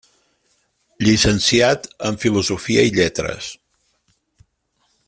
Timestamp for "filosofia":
2.25-2.87